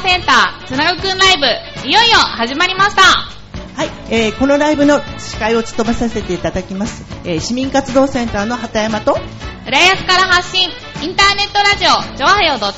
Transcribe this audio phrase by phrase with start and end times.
[0.00, 9.18] センター、つなぐくんライブ、いよいよ始まりましたはい、えー、このライブの司会を務めさせていただきます、えー、市民活動センターの畑山と、
[9.66, 10.70] 浦安から発信、
[11.02, 12.70] インターネットラジオ、ジョアヘオ .com、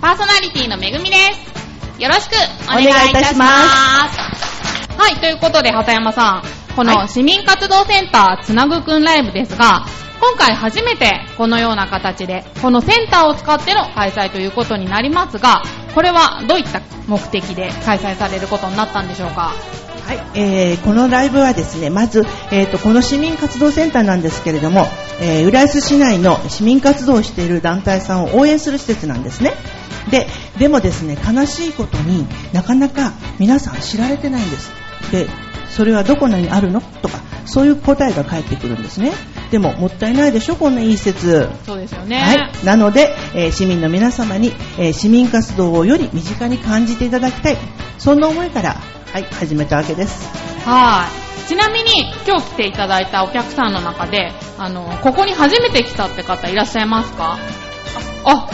[0.00, 1.16] パーソナリティのめぐみで
[1.96, 2.02] す。
[2.02, 2.34] よろしく
[2.66, 3.46] お願いいたしま
[4.08, 4.18] す。
[4.96, 6.42] はい、ということで、畑山さん、
[6.74, 9.86] こはいの市民活動センター、つなぐくんライブですが、
[10.20, 15.62] 今回初めてこのような形で、このセンターを使っての開催ということになりますが、
[15.94, 19.52] これはどういった目的で開催されることになったんでしょうか？
[20.06, 24.86] はい、えー、このライブはですね、まず、えー、とこの市民活動センターなんですけれども、
[25.20, 29.52] えー、浦安市内の市民活動をしている団体さんを応援する施設なんですね。
[30.10, 30.26] で、
[30.58, 34.70] でもですね、悲しいことになかなか皆さん知られてないんです。
[35.10, 35.26] で、
[35.70, 36.80] それはどこにあるの？
[36.80, 39.12] とか、そういう答えが返ってくるんですね。
[39.50, 41.48] でも、もったいないでしょ、こんないい施設。
[41.66, 42.20] そうですよね。
[42.20, 47.56] はい、なので、えー市民の皆様に、えー市民活動をより身近に感じていただきたい
[47.98, 48.76] そんな思いから、
[49.12, 50.28] はい、始めたわけです
[50.66, 51.06] は
[51.46, 51.48] い。
[51.48, 57.38] ちなみに今日来ていただいたお客さんの中で、あの、ここに初めて来たって方いらっしゃいますか？
[58.24, 58.48] あ、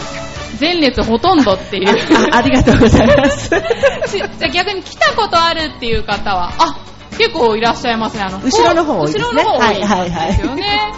[0.59, 1.87] 前列ほとんどっていう。
[2.33, 3.45] あありがとうございます
[4.11, 6.75] しじゃあ逆に来たことあるっていう方は、あ、
[7.21, 8.23] 結構いらっしゃいますね。
[8.23, 10.91] あの、後ろの方多いですね後ろの方多いはいはいはいですよね。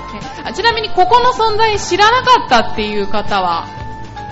[0.46, 3.66] あちなみにここの存在知らなかったっていう方は、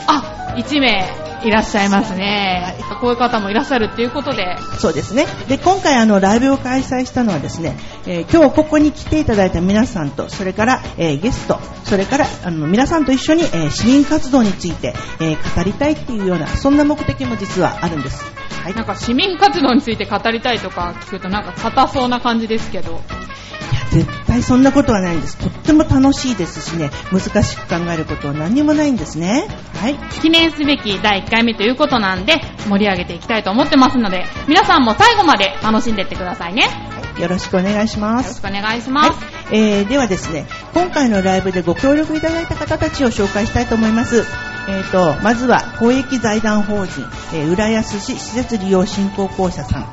[0.07, 2.75] あ、1名いらっしゃいますね。
[3.01, 7.75] こういう方もいらっしゃるっていうことで、そうですねで今回あのライブを開催したのはですね、
[8.05, 18.23] えー今日ここに来ていただいた皆さんとそれから、えーゲストそれからあの皆さんと一緒に、えー市民活動について、えー語りたいっていうようなそんな目的も実はあるんです、
[18.63, 23.01] はい、なんか市民活動について語りたいとか聞くとなんか硬そうな感じですけど。
[23.91, 32.35] 絶対そんなことはないんですとっても楽しいですしね難しく考えることは何にもないんですねはい記念すべき第1回目ということなんで
[32.67, 36.63] 盛り上げていきたいと思ってますので皆さんも最後まで楽しんでってくださいね。
[37.17, 39.09] よよろしくお願いしますろしくお願いします。
[39.09, 39.15] は
[39.53, 44.25] い、えー、ではですね、今回のライブでご協力いただいた方たちを紹介したいと思います。
[44.69, 47.01] えーと、まずは公益財団法人、
[47.33, 49.85] えー浦安市施設利用振興公社さん。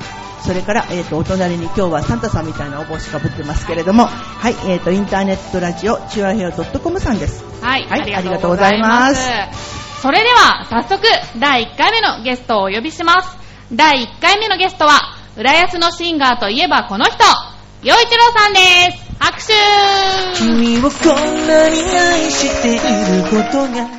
[0.45, 7.45] それから、えーと、お隣に今日はサンタさんみたいなお帽子かぶってますけれども、はい、えーと、インターネットラジオ、チュアヘオ .com さんです。
[7.61, 9.21] はい、はいありがとうございます。
[10.03, 11.03] それでは早速
[11.39, 13.37] 第1回目のゲストをお呼びします。
[13.73, 15.01] 第1回目のゲストは
[15.37, 17.15] 浦安のシンガーといえばこの人、
[17.83, 18.59] 陽一郎さんで
[18.97, 19.09] す。
[19.19, 19.53] 拍手
[20.39, 23.99] 君をこんなに愛していることが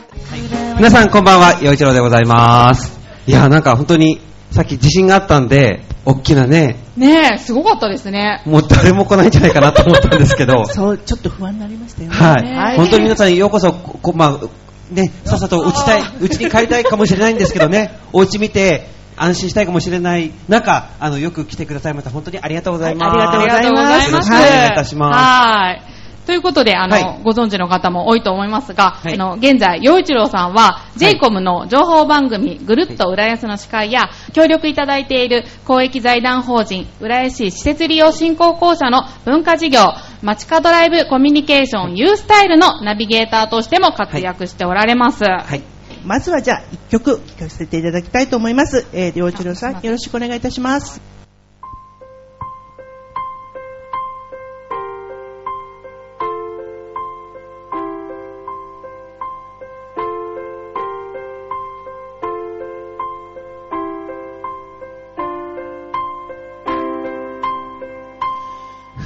[0.78, 2.98] 皆さんこんばんは、陽一郎でございます。
[3.28, 4.22] いや、なんか本当に、
[4.52, 8.42] さっき地震があったんで、大きなね、ねえ、すごかったですね。
[8.46, 12.16] もう誰も来ないんじゃないかなと思ったんですけど、 そう、ちょっと不安になりましたよね。
[12.16, 22.09] はい、はい本当に皆さんようこそ、ここまあ、ね、さっさと打ちたい、うちに帰りたいかもしれないんですけどね、 お家見て、安心したいかもしれない中、あの、よく来てくださいました。
[22.09, 23.18] 本当にありがとうございます。
[23.18, 25.18] はいありがとうございますよろしくお願いいたします。
[25.18, 25.99] はい。
[26.29, 39.79] ということで、あの、はいご存知の方も多いと思いますが、はいあの、現在、陽一郎さんは、い JCOM の情報番組、ぐるっと浦安の司会や、協力いただいている公益財団法人、浦安市施設利用振興公社の文化事業、
[40.22, 45.23] 街角ライブコミュニケーション U スタイルのナビゲーターとしても活躍しておられます。
[45.23, 45.63] はい。
[46.06, 48.85] まずはじゃあ、一曲聴かせていただきたいと思います。
[48.94, 51.19] えー、両一郎さん、よろしくお願いいたします。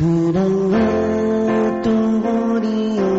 [0.04, 0.46] ふらっ
[1.82, 3.13] と森を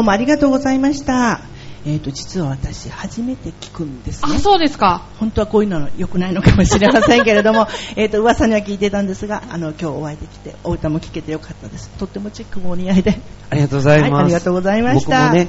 [0.00, 1.42] どうもありがとうございました。
[1.84, 4.32] えっ、と、実は私、初めて聞くんですね。
[4.34, 5.02] あ、そうですか。
[5.18, 11.90] 本当はこういうの良くないのかもしれませんけれども、 えっと、噂には聞いてたんですが、あの、今日お会いできて、お歌も聴けてよかったです。
[11.98, 13.20] とってもチェックもお似合いで。
[13.50, 14.12] ありがとうございます。
[14.12, 15.48] はいありがとうございました僕もね、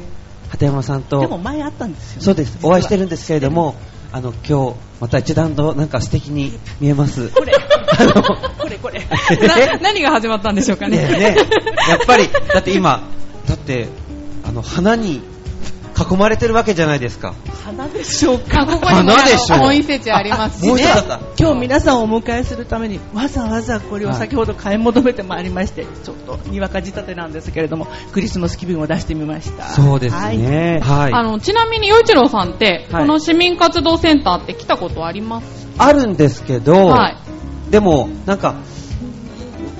[0.49, 2.25] 畑山さんと、でも前あったんですよね。
[2.25, 3.75] そうです、お会いしてるんですけれど実も、
[4.11, 7.21] あの、今日、また一段となんか素敵に見えます。
[7.23, 7.29] は。
[7.29, 8.13] これ、あの
[8.59, 8.99] これこれ。
[9.47, 10.97] な何が始まったんでしょうかね。
[10.97, 11.35] ねえね
[11.87, 13.01] えやっぱり、だって今、
[13.47, 13.87] だって、
[14.51, 15.21] あの、花に
[16.11, 17.33] 囲まれてるわけじゃないですか。
[17.63, 18.63] 花でしょうか。
[18.63, 20.83] あここにも花でしょあの本伊勢地ありますしね。
[21.39, 30.81] 今日皆さんをお迎えするためにわざわざこれを先ほど買い求めてまいりまして、ちょっとにわか仕立てなんですけれどもクリスマス気分を出してみましたそうですはいね。
[30.83, 31.13] はい。
[31.13, 35.67] あの、ちなみに、洋一郎さんって、はいこの市民活動センターって来たことあります？
[35.77, 37.17] あるんですけど、はい。
[37.71, 38.55] でも、なんか、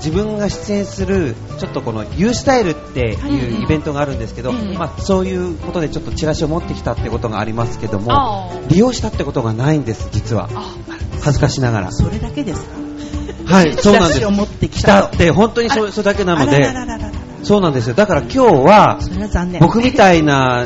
[0.04, 10.50] 自分が出演する、ちょっとこの U スタイルっていうイベントがあるんですけど、うんまあ、そういうことでちょっとチラシを持ってきたってことがありますけども、あ利用したってことがないんです、実は。
[10.56, 10.76] あ。
[11.22, 11.92] 恥ずかしながら。
[11.92, 12.66] それだけです
[13.46, 13.54] か？
[13.54, 14.14] はい、 そうなんです。
[14.16, 16.74] チラシを持ってき来たたって、本当にそそれだけなので、
[17.44, 17.94] そうなんですよ。
[17.94, 20.66] だから今日は、それは残念僕みたいな、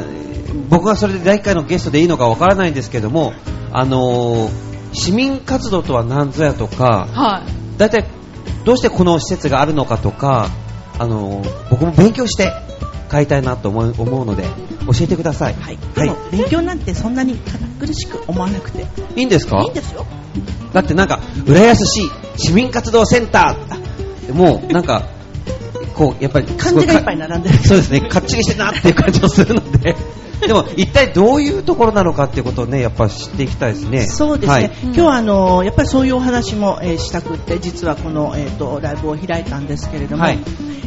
[0.70, 3.34] 僕がそれで第1回のゲストでいいのかわからないんですけども、
[3.74, 4.66] あのー
[4.98, 7.78] 市民活動とは何ぞやとか、はい。
[7.78, 8.06] 大体
[8.66, 10.50] どうしてこの施設があるのかとか、
[11.00, 12.52] あのー僕も勉強して
[13.10, 14.44] 帰りたいなと思う思うので、
[14.88, 15.54] 教えてください。
[15.54, 16.16] はい、はい。
[16.32, 18.86] 勉強なんてそんなに堅苦しく思わなくて。
[19.16, 19.62] いいんですか？
[19.62, 20.06] いいんですよ。
[20.74, 24.34] だってなんか、浦安市市民活動センター。
[24.34, 25.04] もうなんか、
[25.94, 27.58] こう、やっぱり、漢字がいっぱい並んでる。
[27.60, 29.75] そうですね、かっちりしてるなっていう感じもするので、
[30.46, 34.06] でも一体どういうところなのかっていうことをね、やっぱ知っていきたいですね。
[34.08, 34.72] そうですね、はい。
[34.84, 40.40] 今日はあのやっぱりそういうお話も、えーしたくって実はこの、えー、とライブを開いたんですけれども、はい。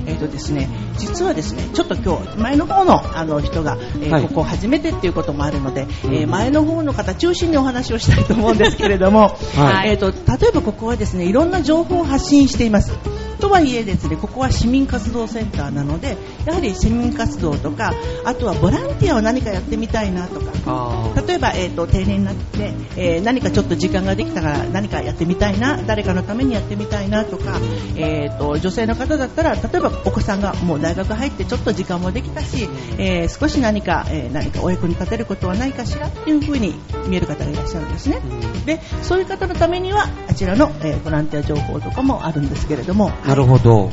[0.07, 4.23] えーとですね、実はですねちょっと今日前の方のあの人が、えーはい。
[4.23, 9.91] ここ初めてっていうこともあるので、えー前の方の方中心にお話をしたいと思うんですけれども、はい。
[9.91, 12.93] えー、と例えばここはですねいろんな情報を発信しています。
[13.39, 17.93] とはいえですねここは市民活動センターなのでやはり市民活動とか
[18.25, 27.59] あとはボランティアを何かやってみたいなとか例えば、えー、と定年になって、えー何かちょっと時間ができたから何かやってみたいな誰かのためにやってみたいなとか、
[27.97, 32.69] えー、と女性の方だったら例えばお子さんがもう大学入ってちょっと時間もできたし、
[32.99, 36.75] えー少し何か、えー何かお役に立てることはないかしらっていうふうに
[37.07, 38.21] 見える方がいらっしゃるんですね。
[38.67, 43.91] でそういう方のためにはあちらの、えーボランティア情報とかもあるんですけれどもなるほど。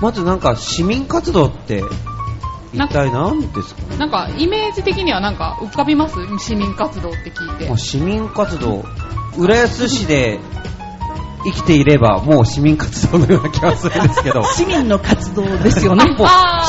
[0.00, 1.82] まずなんか市民活動って
[2.74, 6.16] 一体何ですかなんか、イメージ的にはなんか浮かびます？
[6.38, 7.76] 市民活動って聞いて。
[7.76, 8.84] 市民活動、
[9.38, 10.40] 浦安市で
[11.44, 16.04] 生きていればもう市民活動のような気がするんですけど、 市民の活動ですよね。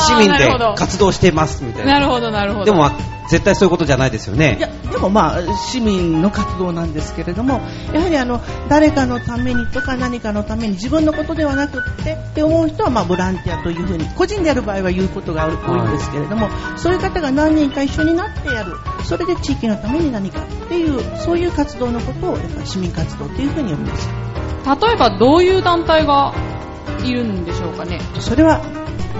[0.06, 1.94] 市民で活動してますみたいな。
[1.94, 2.64] なるほど、なるほど。
[2.66, 4.56] でもまあ絶対そういうことじゃないですよいね。
[4.60, 7.60] やでもまあ市民の活動なんですけれども
[7.92, 18.72] やはりあの誰かのためにとか何かのために自分のことではなくってって思う人はまあボランティアというふうに個人でやる場合は言うことが多いんですけれども、そういう方が何人か一緒になってやる
[19.04, 24.08] それで地域のために何かっていうそういう活動のことをやっぱり市民活動というふうに呼びます
[24.66, 26.34] 例えばどういう団体が
[27.04, 28.00] いるんでしょうかね。
[28.18, 28.60] それは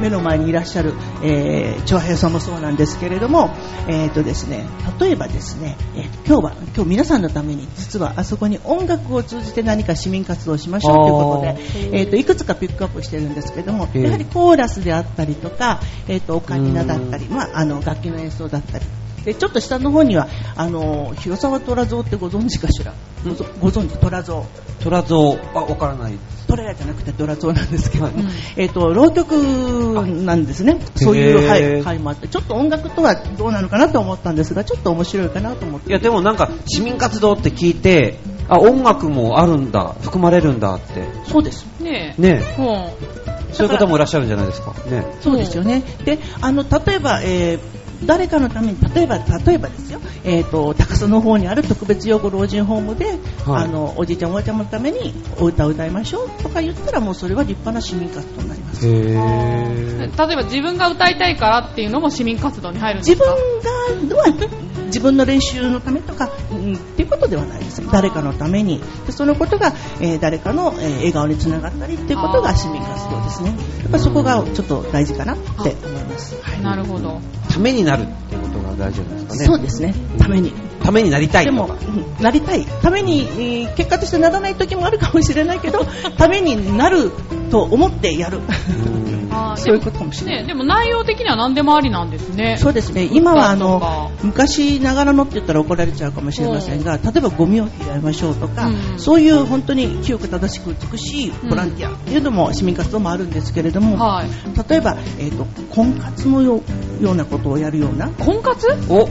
[0.00, 0.92] 目の前にいらっしゃる、
[1.22, 3.50] えー、長平さんもそうなんですけれども、
[3.88, 4.64] えーとですね、
[5.00, 18.84] 例えばですね、えーと今日は今日皆さんのために実はあそこに音楽を通じて何か市民活動をしましょうということで、えーといくつかピックアップしてるんですけどもやはりコーラスであったりとか、えー、とオカリナだったり、まあ、あの楽器の演奏だったり。
[19.24, 22.94] でちょっと下の方にはあの広沢虎像ってご存知かしら？
[23.60, 23.98] ご存知？
[23.98, 24.22] 虎
[24.80, 25.18] 像虎像
[25.54, 26.18] はわからない。
[26.46, 28.24] トレアじゃなくてドラ像なんですけども、はい
[28.56, 29.32] えっ、と、浪曲
[30.24, 30.78] なんですね。
[30.94, 35.90] そういう、はい、回もあって、ちょっと音楽とはどうなのかなと思ったんですが、ちょっと面白いかなと思って。
[35.90, 38.18] いや、でもなんか、市民活動って聞いて、
[38.48, 41.04] あ、音楽もあるんだ、含まれるんだって。
[41.26, 41.66] そうです。
[41.80, 42.22] ねえ。
[42.22, 43.54] ねうん。
[43.54, 44.72] そういう方もいらっしゃるんじゃないですか。
[44.88, 45.04] ね。
[45.20, 45.82] そうですよね。
[46.04, 53.64] で、あの、例えば、えー誰かのために、例えば、例えばですよ、えっ、と、高須の方にある特別養護老人ホームで、はい。
[53.64, 56.42] あの、おじいちゃんおばあちゃんのためにお歌を歌いましょう。
[56.42, 58.86] とか言ったら、もうそれは立派な市民活動になります。
[58.86, 60.06] へ例ー。
[60.08, 63.34] えば自分が歌いたいからっていうのも市民活動に入るんで自すか？
[63.34, 64.26] 分がは
[64.86, 68.80] 自分の練習のためとか、うん、っていうことではないです誰かのために。
[69.06, 73.50] でそのことが、えー誰かの、えー笑顔につながったりっていうことが市民活動ですね。
[73.82, 76.62] やっぱそこがちょっと大事かなって思います、はい。
[76.62, 77.20] なるほど。
[77.56, 79.44] ためになるっていうことが大事なんですかね。
[79.46, 79.94] そうですね。
[80.18, 80.52] ために。
[80.82, 81.70] ためになりたいでも、
[82.20, 82.66] なりたい。
[82.66, 85.84] ために、えー結果としてならない時もあるかもしれないけど
[86.16, 87.10] ためになる
[87.50, 88.40] と思ってやる。
[89.56, 90.40] そういうことかもしれない。
[90.42, 92.56] ね、でも内容的には何でもありなんですね。
[92.58, 93.08] そうですね。
[93.12, 98.98] 今はあの昔ながらのって言ったら怒られちゃうかもしれませんが、例えばゴミを拾いましょうとか、うん。
[98.98, 104.28] そういう本当に清く正しく美しいボランティアっていうのも市民活動もあるんですけれども、はい。
[104.68, 106.62] 例えば、えー、と婚活のよう
[107.00, 108.10] ようなことをやるような。
[108.18, 108.66] 婚活？
[108.88, 109.08] お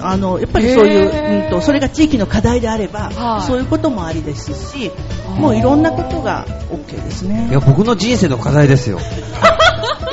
[0.00, 3.46] あのやっぱりそういう、うんとそれが地域の課題であれば、はい。
[3.46, 4.90] そういうこともありですし
[5.38, 7.48] もういろんなことが OK ですね。
[7.50, 8.98] いや、僕の人生の課題ですよ。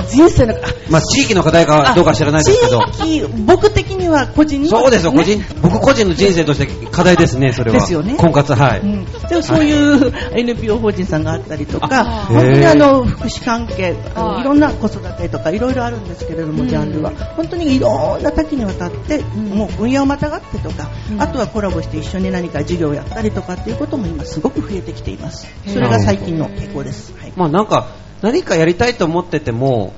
[0.09, 0.57] 人生のあ
[0.89, 2.85] まあ、地域の課題かどうか知らないですけど。
[2.91, 5.17] 地域僕的には個人にはそうですよ、ね。
[5.17, 7.79] 個人、僕個人の人生として課題ですね、それは。
[7.79, 8.15] ですよね。
[8.15, 8.79] 婚活、はい。
[8.81, 14.41] うん、でもそういう NPO 法人さんがあったりとか、あ本当にあの福祉関係、い。
[14.41, 16.69] いろんな子育てとかいろいろあるんですけれども、うん。
[16.69, 17.11] ジャンルは。
[17.35, 19.49] 本当にいろんな多岐にわたって、ん。
[19.49, 25.47] もう分野をまたがってとか、うんあとはコラボして一緒に何か授業をやったりとかっていうことも今すごく増えてきています。
[25.67, 27.13] それが最近の傾向です。
[27.17, 27.87] はいまあなんか、
[28.21, 29.93] 何かやりたいと思ってても、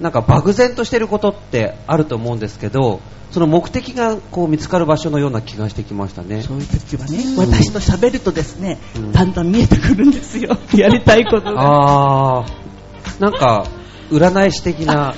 [0.00, 6.42] なんか漠然としてることってあると思うんですけど、その目的がこう見つかる場所のような気がしてきましたね。
[6.42, 10.56] そういう時はね、私と喋るとですね、うんだんだん見えてくるんですよ。
[10.74, 12.40] やりたいことが。
[12.40, 13.66] あー、なんか、
[14.10, 15.14] 占い師的な、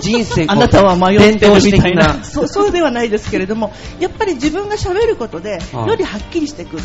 [0.00, 2.22] 人生あなたは迷ってるみたいな。
[2.24, 6.82] そう、そうではないですけれども、やっぱり自分が喋ることで、はいよりはっきりしてくる。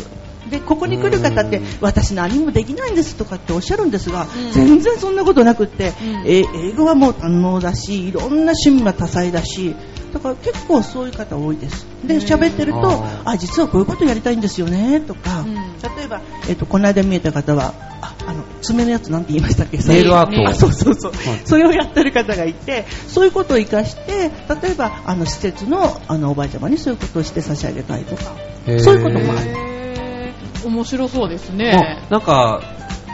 [0.50, 4.52] で、ここに来る方ってうん、私何もできないんですとかっておっしゃるんですが、うん。
[4.52, 5.92] 全然そんなことなくって、ん。
[6.26, 9.74] え英語はもう堪能だし、いろんな趣味は多彩だし、
[10.12, 11.86] だから結構そういう方多いです。
[12.04, 15.54] で、喋ってると、ああ、実はこういうことやりたいんですよね、とか、うん。
[15.54, 19.78] 例えば、えっと、この間見えた方は、あ、あの、爪のやつなんて言いましたっけ？
[19.78, 20.48] ネイルアート。
[20.48, 21.40] あそうそうそう、はい。
[21.44, 24.30] それをやってる方がいてそういうことを生かして
[24.62, 28.22] 例えばあの施設のあのおばあちゃまにそういうことをして差し上げたいとか
[28.78, 29.73] そういうこともある
[30.64, 32.04] 面白そうですまね。
[32.08, 32.10] あ。
[32.10, 32.60] なんか、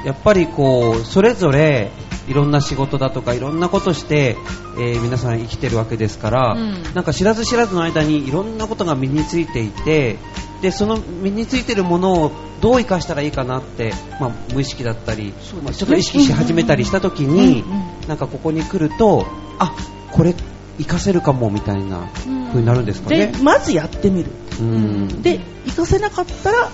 [0.05, 1.91] やっぱりこう、それぞれ、
[2.29, 4.37] いろんな仕事だとかいろんなことして、
[4.79, 6.83] えー皆さん生きてるわけですから、うん。
[6.95, 10.17] なんか知らず知らずの間にいろんなことが身についていて
[10.63, 15.33] でその身についてるものをどう生かしたらいいかなって、まあ、無意識だったり、ね。
[15.65, 19.25] まあちょっと意識し始めたりした時に、うんうんなんかここに来ると
[19.61, 19.73] あ
[20.11, 20.35] これ
[20.79, 22.09] 活かせるかもみたいな
[22.49, 23.39] 風になるんですかでね。
[23.41, 24.33] まずやってみる。
[24.59, 25.23] うん。
[25.23, 26.71] で活かせなかったら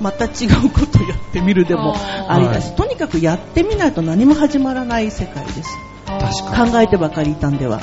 [0.00, 1.94] また違うことやってみるでも
[2.28, 5.76] ありだし、はとにかくやってみないと何も始まらない世界です。
[6.06, 7.80] 確か考えてばかりいたんでは。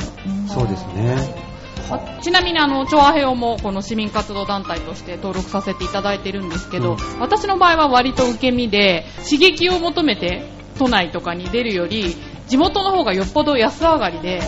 [0.47, 1.51] そうですね。
[1.89, 7.19] あちなみにあの調和平もこの市民活動団体として登録させていただいてるんですけど、うん。
[7.19, 10.43] 私の場合は割と受け身で刺激を求めて
[10.77, 12.15] 都内とかに出るより
[12.47, 14.41] 地元の方がよっぽど安上がりで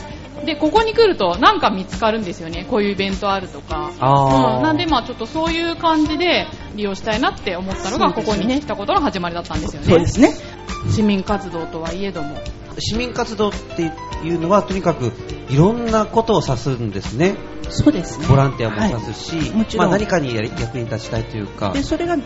[0.45, 2.65] でここに来るとなんか見つかるんですよね。
[2.69, 9.87] こういうイベントあるとか、うん、なんでまあちょっとそういう感じで利用したいなって思ったのが、ここに来たことの始まりだったんですよね。
[9.87, 10.33] そうですね。
[10.89, 12.37] 市民活動とはいえども。
[12.79, 13.83] 市民活動って
[14.23, 15.11] いうのはとにかく
[15.53, 17.35] いろんなことを指すんですね。
[17.69, 18.27] そうですね。
[18.27, 19.51] ボランティアも指すし、はい。
[19.51, 19.87] もちろん。
[19.89, 21.71] まあ、何かにやり役に立ちたいというか。
[21.71, 22.23] でそれが例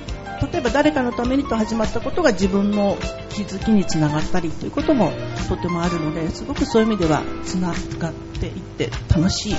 [0.53, 2.96] えば誰かのためにと始まったことが自分の
[3.29, 5.12] 気づきにつながったりということも
[5.50, 9.55] とてもあるのですごくそういう意味ではつながっていって楽しい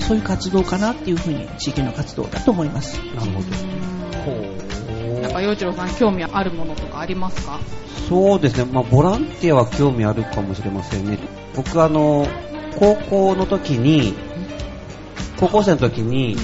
[0.00, 2.98] そういう活動かなっていうふうに地域の活動だと思います。
[3.14, 3.46] なるほど。
[4.26, 7.58] ほなんか陽一郎さん興味あるものとかありますか？
[8.10, 11.18] そうですね、まあ、ボランティアは興味あるかもしれませんね。
[11.56, 12.26] 僕あの、
[12.78, 14.14] 高校の時に、
[15.40, 16.36] 高校生の時に、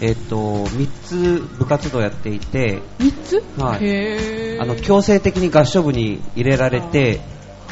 [0.00, 3.42] えっ、と、3つ部活動やっていて、3つ？
[3.58, 4.60] はい。
[4.60, 7.20] あの、強制的に合唱部に入れられて、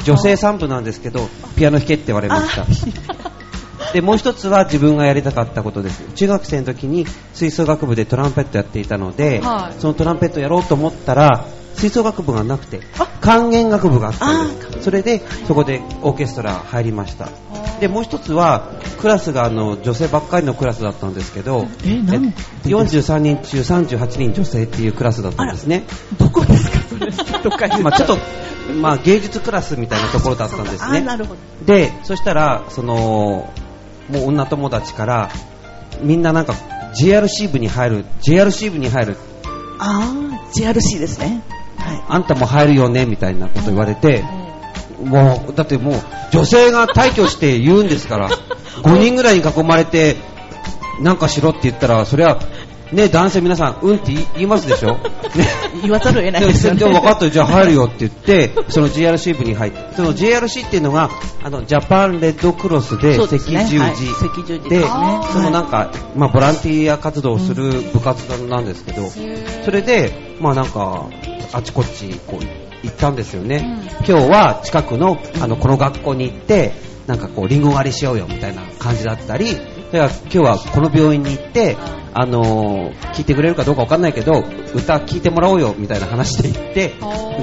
[0.05, 2.67] 女性3部なんですけど、ピアノ弾けって言われました。
[3.93, 6.03] で、もう一つは自分がやりたかったことです。
[6.15, 9.81] 中学生の時に吹奏楽部でトランペットやっていたので、はい。
[9.81, 11.47] そのトランペットやろうと思ったら、
[11.79, 12.81] 吹奏楽部がなくて、
[13.21, 14.83] 管弦楽部があったんです。
[14.83, 17.29] それで、そこでオーケストラ入りました。
[17.81, 22.33] で、もう一つは、クラスがあの、女性ばっかりのクラスだったんですけど、えなんえ
[22.65, 25.85] 43人中38人女性っていうクラスだったんですね。
[26.19, 27.11] どこですか、それ。
[27.43, 28.19] どっかちょっと、
[28.81, 30.99] まあ芸術クラスみたいなところだったんですね。
[30.99, 31.41] あなるほど。
[31.65, 35.31] で、そしたら、その、もう女友達から、
[36.03, 36.55] みんななんか
[37.01, 39.17] JRC 部に入る、JRC 部に入る、
[39.79, 41.43] ああ、JRC ですね。
[41.89, 42.05] はい。
[42.09, 44.23] あんたも入るよね、みたいなこと言われて、
[45.03, 45.95] もう、だってもう、
[46.33, 48.29] 女性が退去して言うんですから、
[48.83, 50.17] 5人ぐらいに囲まれて、
[51.01, 52.39] なんかしろって言ったら、それは、
[52.93, 54.93] ね、男性皆さん、うんって言いますでしょ？
[54.93, 54.99] ね。
[55.83, 56.81] 言わざるを得ないでですよね。
[56.81, 61.11] でも分かったよ、じゃあ入るよって言って、その JRC 部に入って、その JRC っていうのが、
[61.43, 63.93] あの、ジャパンレッドクロスで赤十字、はい。
[63.93, 64.85] 赤十字で、で
[65.33, 69.03] そのなんか、まあ、ボランティア活動をする部活なんですけど、
[69.65, 71.05] それで、まあなんか、
[71.53, 72.45] あちこちこう
[72.87, 73.79] 行ったんですよね。
[74.09, 76.73] 今日は近くの、あの、この学校に行って、
[77.07, 79.57] なんかこう、リンゴ狩りしようよみたいな感じだったり、
[79.89, 81.77] それから今日はこの病院に行って、
[82.15, 86.95] あのー聞いてくれるかどうかわかんないけど、歌聞いてもらおうよみたいな話で行って、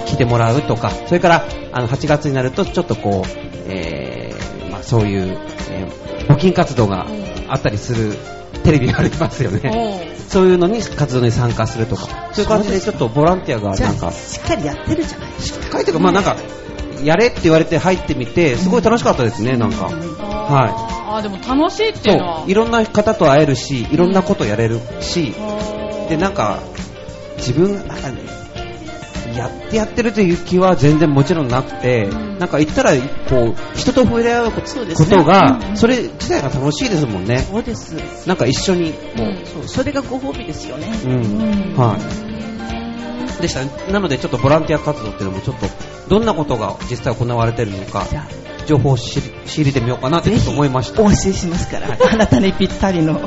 [0.08, 3.30] 聞いてもらうとか、それから、あの、8月になるとちょっとこう、
[3.68, 5.38] えー、まあそういう、
[5.70, 7.06] えー募金活動が
[7.48, 8.14] あったりする
[8.64, 10.16] テレビがありますよね。
[10.28, 15.78] そういうのに活動に参加するとか、そういう感じでちょっとボランティアがなんかあ、、しっかりやってるじゃないですか。
[15.78, 16.36] 書いてか、まあなんか、
[17.04, 19.86] やれって言われて入ってみて、すごい楽しかったですね、なんか。
[19.86, 21.94] はあーでも楽しいっい。
[21.94, 25.34] ていうのはそう、いろんな方と会えるし、いろんなことやれるし、
[26.10, 26.60] で、なんか、
[27.38, 28.24] 自分、なんかね、
[29.36, 32.08] やってやってるという気は全然もちろんなくて、
[32.40, 32.92] なんか言ったら、
[33.30, 37.40] こう、人と触れ合うこそうですねとが、それ自体が楽しいですもんね。
[37.40, 38.28] そうです。
[38.28, 40.92] なんか一緒に、こう、そう、それがご褒美ですよね。
[41.06, 43.42] うん、はい。
[43.42, 43.92] でした。
[43.92, 45.68] なので、ちょっとボランティア活動っていうのも、ちょっと、
[46.08, 48.06] どんなことが実際行われてるのか
[48.66, 51.02] 情報を知り仕入れてみようかなってちょっと思いました。
[51.02, 53.20] お教えしますから、あなたにぴったりの。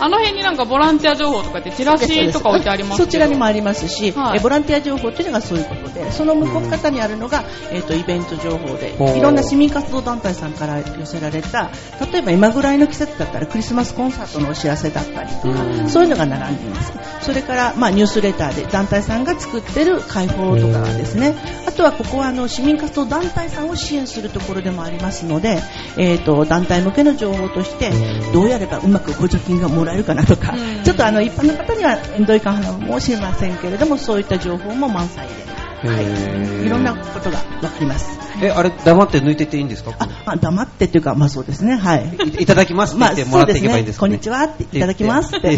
[0.00, 3.04] あの辺になんかボランティア情報とかってチラシとか置いてありますけど。
[3.06, 4.38] そちらにもありますし、はい。
[4.38, 11.70] えボランティア情報というのがそういうことで、その向こう方にあるのが、えっ、と、イベント情報でいろんな市民活動団体さんから寄せられた、
[12.12, 15.88] 例えば今ぐらいの季節だったらクリスマスコンサートのお知らせだったりとか、うん。
[15.88, 16.92] そういうのが並んでいます。
[17.22, 21.34] それから、まあ、ニュースレターで団体さんが作ってる解放とかですね、
[21.66, 25.62] あとはここはあの市民活動団体さんを支援するところでもありますので、
[25.96, 27.90] えっ、と、団体向けの情報として、
[28.32, 30.84] どうやればうまく補助金がもらえるかなとか、うん。
[30.84, 35.53] ちょっとあの一般の方にはどういかかもしれませんけれども、そういった情報も満載で、
[35.86, 38.18] はい、いろんなことがわかります。
[38.42, 39.92] え、あれ、黙って抜いてっていいんですか？
[39.98, 42.16] あ、まあ、黙ってっていうか、まあそうですね、はい。
[42.38, 44.10] いいただきますってまあ、言ってもらっていけばいいんですかね。
[44.10, 45.56] こんにちはっていただきますって、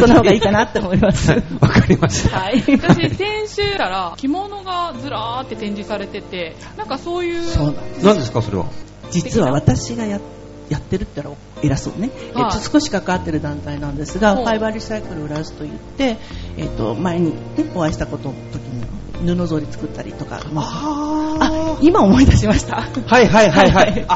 [0.00, 1.30] その方がいいかなって思います。
[1.60, 2.38] わかりました。
[2.38, 2.62] はい。
[2.66, 8.06] 私、先週から着物がずらーって展示されてて、なんかそういう、そうなんです。
[8.06, 8.66] 何ですか、それは？
[9.10, 10.20] 実は私がや
[10.68, 16.16] やってるって言ったら偉そうね、えっはいと、少し関わってる団体なんですが、ファイバーリサイクル浦安といって、
[16.56, 17.34] えっと、前に、ね、
[17.74, 18.80] お会いしたことの時に
[19.24, 22.82] 布ぞり作ったりとか、まあ、あ今思い出しました。
[22.82, 24.06] はいはいはいははい。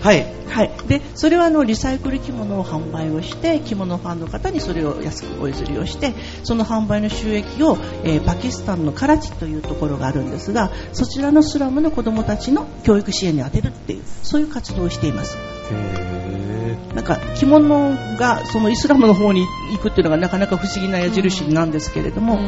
[0.00, 0.42] はい。
[0.52, 6.12] はい、でそれはあのリサイクル着物を販売をして着物ファンの方にそれを安くお譲りをして
[6.44, 15.38] その販売の収益を、えーパキスタンのカラチというところがあるんですがそちらのスラムの子どもたちの教育支援に充てるっていうそういう活動をしています。
[15.38, 16.21] へ
[16.94, 22.38] なんか着物がそのイスラムの方に行くっていうのがなかなか不思議な矢印なんですけれども、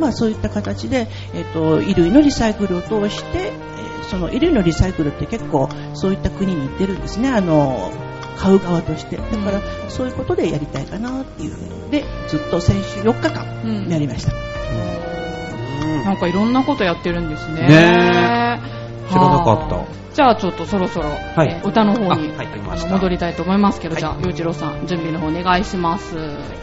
[0.00, 3.72] まあ、そういった形で、えっと衣類のリサイクルを通して、えー
[4.12, 7.30] その衣類のリサイクルって結構そういった国に行ってるんですね。
[7.30, 7.90] あの
[8.36, 9.16] 買う側として。
[9.16, 17.68] だからそういうことでやりたいかなっていうふうにでずっと先週4日間やりました、ーなんかいろんなことやってるんですね。
[17.68, 18.81] ねえ
[19.12, 19.76] 知らなかった。
[19.76, 21.12] はあじゃあちょっとそろそろ、い。
[21.38, 26.16] えー歌の方にあはい戻りたいと思いますけど、はいじゃあ、洋一郎さん、準備の方お願いします。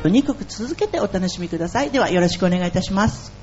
[0.04, 1.90] 2曲続けてお楽しみください。
[1.90, 3.39] ではよろしくお願いいたします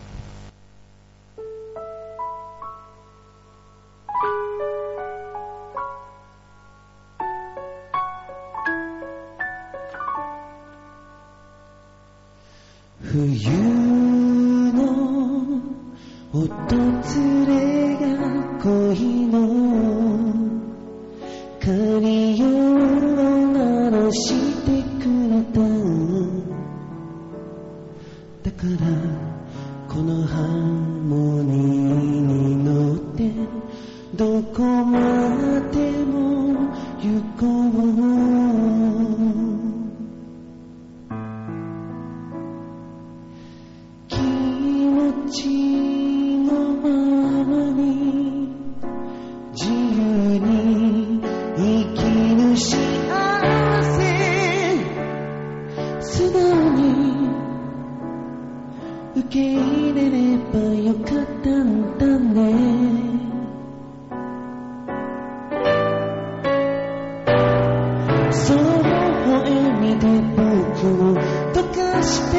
[69.94, 71.14] で僕を
[71.53, 72.35] 溶かして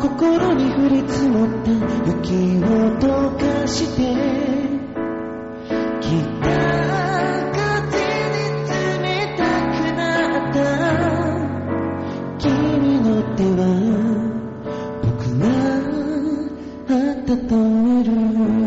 [0.00, 2.68] 心に降り積もった雪を
[2.98, 4.02] 溶かして
[6.00, 6.62] きっと
[15.02, 15.46] 僕が
[16.88, 18.61] あったと見る。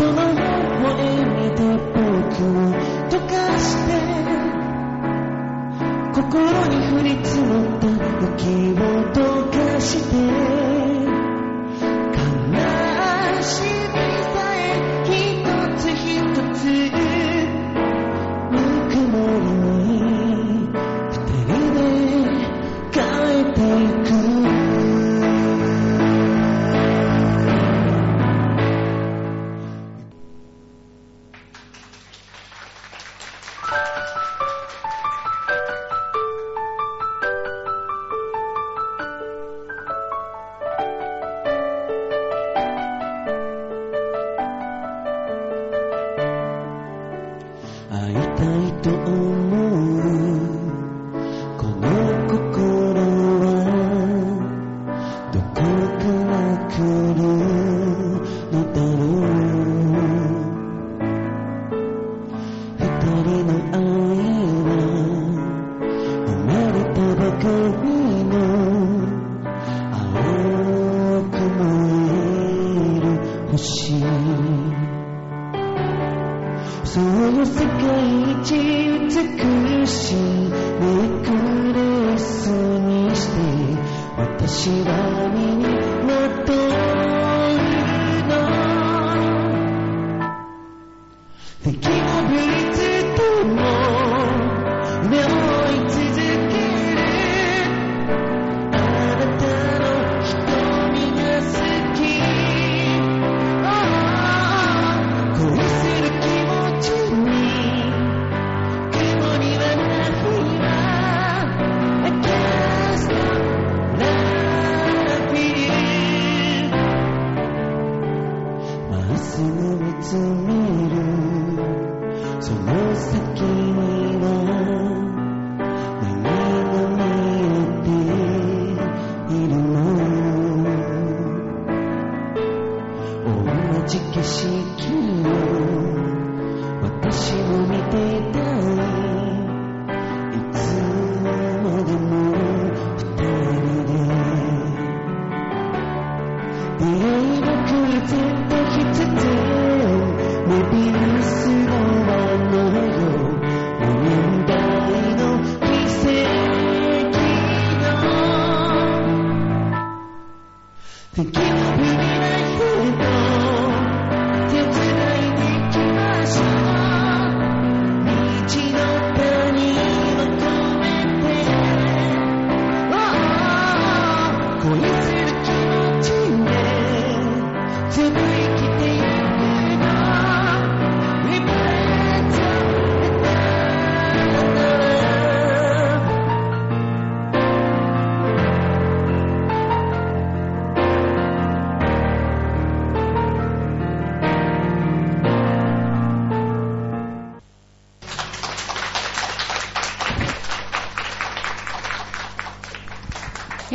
[0.00, 0.39] सुना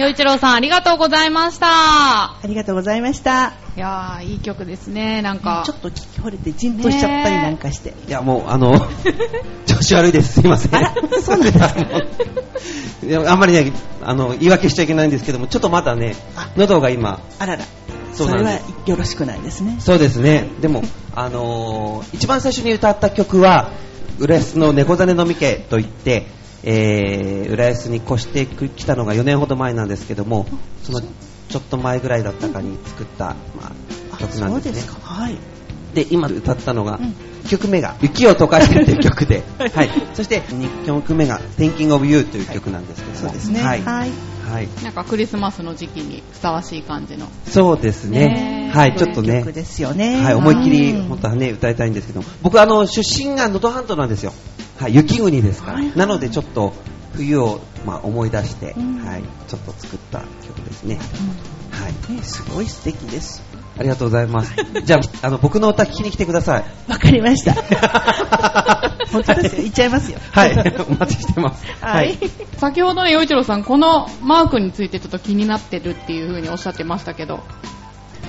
[0.06, 1.65] 洋一郎さんありがとうございました。
[1.68, 3.54] ありがとうございました。
[3.76, 5.63] いやー、いい曲ですね、なんか。
[5.65, 7.96] ちょっと聞き惚れてじんとしちゃったりなんかして。
[8.08, 8.88] いや、もう、あの、
[9.65, 10.41] 調子悪いです。
[10.41, 10.76] すいません。
[10.76, 11.74] あらそうなんですか？
[13.04, 13.72] いやあんまりね、
[14.04, 17.63] あの、言い訳しちゃいけないんですけども、ちょっとまだねあ、喉が今、あらら。
[18.13, 18.52] そうれは
[18.86, 19.78] よろしくないですね。
[19.80, 20.48] そうですね。
[20.62, 20.84] でも、
[21.15, 23.72] あのー一番最初に歌った曲は、
[24.20, 26.28] 浦安の猫種飲み家といって、
[26.65, 30.47] えー、浦安に越してきたのが4年ほど前なんですけども、
[30.84, 33.71] そのちょっと前ぐらいだったかに作った、まあ、
[34.12, 34.99] あ曲なんですね。
[35.01, 35.38] はい。
[35.93, 39.89] で、今歌ったのが、うん1曲目が、雪を溶かしてという曲で、 はい。
[40.15, 43.62] そして、2曲目が、Thinking of You という曲なんですけども、そうですね。
[43.62, 43.84] はい。
[43.84, 44.10] はい。
[44.51, 44.67] はい。
[44.84, 47.28] なんかクリスマスの時期にふさわしい感じの。
[47.47, 48.71] そうですね。
[48.73, 50.21] はい、ちょっとね曲、ですよね。
[50.21, 54.34] はい、思いっきり、うん本当はね、歌いたいんですけど、僕、あの、出身が能登半島なんですよ。
[54.77, 55.77] はい、雪国ですから。
[55.79, 56.73] はいなので、ちょっと、
[57.15, 60.99] 冬を、まあ、思い出して、うんはい、ちょっと作った曲ですね。
[61.71, 62.13] はい。
[62.13, 63.43] ね、すごい素敵です。
[63.77, 64.53] ありがとうございます。
[64.83, 66.91] じゃあ、あの、僕の歌聞きに来てください。
[66.91, 67.53] わかりました。
[69.11, 69.61] 本当ですよ。
[69.61, 70.19] 言っちゃいますよ。
[70.31, 70.51] はい、
[70.89, 71.65] お待ちしてます。
[71.81, 72.17] はい。
[72.57, 77.43] 先ほどね、洋一郎さん、このマークについてちょっと気になってるっていう風におっしゃってましたけど。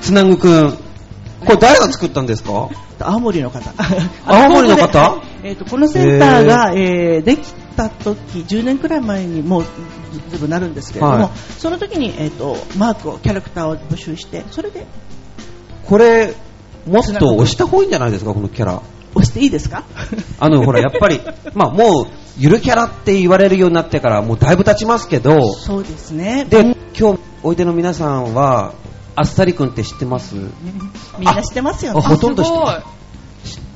[0.00, 0.78] つなぐくん。
[1.44, 2.68] これ誰が作ったんですか？
[3.00, 3.70] 青森の方。
[4.24, 5.22] 青森の方？
[5.42, 9.64] えっ、と、このセンターが、えーできた時、10年くらい前にもう
[10.30, 11.30] ずぶんなるんですけれども、はい。
[11.58, 14.86] その時に、えっ、と、マークを、キャラクターを募集して、それで
[15.84, 16.34] これ、
[16.86, 18.80] もっと押した方がいいんじゃないですか、このキャラ。
[19.14, 19.84] 押していいですか？
[20.40, 21.20] あの、ほら、やっぱり、
[21.54, 22.06] まあ、もう、
[22.38, 26.46] ゆるキャラって言われるようになってから、もうだいぶ経ちますけど、そうですね。
[26.48, 28.72] で、今日、おいでの皆さんは、
[29.16, 30.34] あっさりくんって知ってます？
[31.18, 32.00] みんな知ってますよね。
[32.04, 32.82] あほとんど知ってま。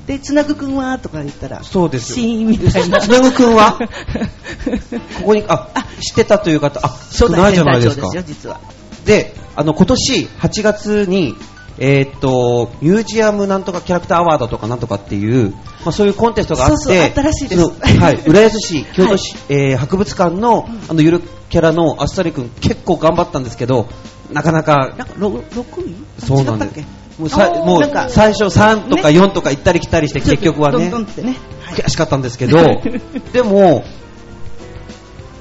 [0.07, 3.01] で、つなぐくんはとか言ったら、そうですシーンみたいな。
[3.01, 3.79] つなぐくんは？
[5.21, 5.69] ここに、あ、
[6.01, 8.03] 知ってたという方、あ、少初代ないじゃないですか？
[8.07, 8.61] ですよ、実は。
[9.05, 11.37] で、あの、今年8月に、
[11.79, 15.51] えーっと、ミュージアムなんとかキャラクターアワードとかなんとかっていう、
[15.85, 17.63] まあ、そういうコンテストがあって、そうそうあったらしいです
[17.99, 23.87] はい、 浦安市、京都市、えー博物館の、あの、ゆるキャラのあっさりくん結構頑張ったんですけど、
[24.33, 25.95] なかなか、なんか、ろ6位？
[26.25, 26.87] そうなんです。
[27.19, 32.59] もうさもう最初3とかね4とか行ったり来たりして、結局はね悔しかったんですけど、
[33.35, 33.85] でも、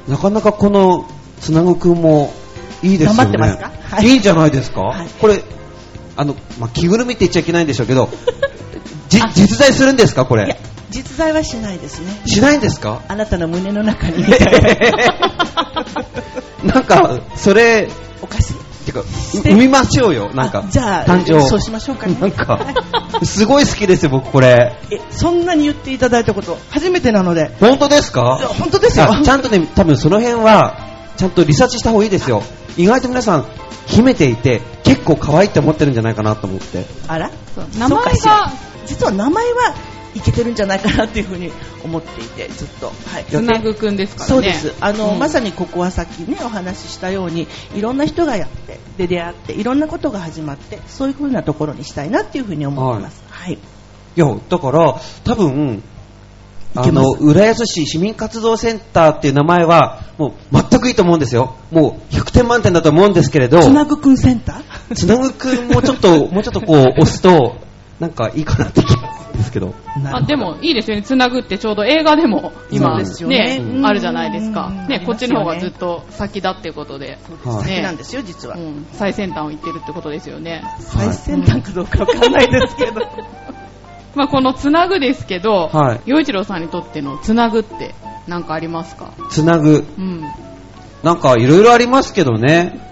[0.07, 1.05] なかなかこの
[1.39, 2.33] つなぐくんも
[2.83, 3.57] いいですよね。
[4.03, 5.41] いいじゃないですか、はいこれ、
[6.17, 8.09] あの、まあ、着ぐるみって言っちゃいけないんでしょうけど、
[9.09, 10.25] 実在するんですか？
[10.25, 10.59] これ。、
[10.91, 12.21] 実在はしないですね。
[12.25, 13.01] しないんですか？
[13.07, 14.25] あなたの胸の中に。
[16.63, 17.87] なんか、それ、
[18.21, 18.53] おかしい。
[18.91, 19.03] てか、う
[19.43, 20.31] 産みましょうよ。
[20.33, 21.41] なんか、あじゃあ誕生。
[21.47, 22.59] そうしましょうかね なんか、
[23.23, 24.75] すごい好きですよ、僕これ。
[24.91, 27.51] え、そんなに言っていただいたこと、初めてなので。
[27.59, 28.39] 本当ですか？
[28.59, 30.77] 本当ですよあちゃんとね、多分その辺は、
[31.17, 32.43] ちゃんとリサーチした方がいいですよ。
[32.77, 33.45] 意外と皆さん、
[33.87, 36.85] 秘めていて、結構可愛いって思ってるんじゃないかなと思って。
[37.07, 37.29] あら？
[37.55, 38.51] そう名前が
[38.85, 39.73] 実は名前は
[40.19, 41.51] いけてるんじゃないかなっていうふうに
[41.83, 42.87] 思っていて、ずっと。
[42.87, 43.25] はい。
[43.25, 44.29] つなぐくんですからね。
[44.29, 44.73] そうです。
[44.81, 53.23] あの、うんまさにここはさっきね、お話ししたように、いろんな人がやって、で、出会って、いろんなことが始まって、そういうふうなところにしたいなっていうふうに思ってます。
[53.29, 53.53] はい。
[53.53, 53.57] い
[54.15, 55.83] や、だから、多分、
[56.75, 61.55] あの、浦安市市民活動センターっていう名前は、もう全くいいと思うんですよ。
[61.71, 64.93] もう100点満点だと思うんですけれど、つなぐくんセンター？
[64.95, 67.55] つなぐくんもちょっと、もうちょっとこう、押すと、
[67.99, 69.73] なんかいいかなって気がですけど。
[70.13, 78.59] あでもいいですよね、つなぐってちょうど映画でも今、ねうんあるじゃないですかうん、ね、こっちの方がずっと先だっていうことで、はい先なんですよ、実はう。
[78.59, 80.63] ん、最先端を行ってるってことですよね。
[80.79, 83.01] 最先端かどうかわかんないですけど。
[84.15, 87.95] まあ、このつなぐですけど、はい洋一郎さんにとってのつなぐって
[88.27, 89.13] 何かありますか？
[89.29, 89.85] つなぐ。
[89.97, 90.23] うん。
[91.03, 92.91] なんかいろいろありますけどね。